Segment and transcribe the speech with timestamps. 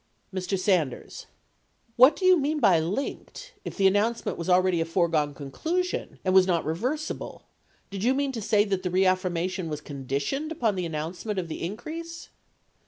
[0.33, 0.57] Mr.
[0.57, 1.27] Sanders.
[1.95, 6.17] What do you mean by "linked," if the an nouncement was already a foregone conclusion
[6.25, 7.43] and was not re versible,
[7.91, 11.49] did you mean to say that the reaffirmation was con ditioned upon the announcement of
[11.49, 12.29] the increase?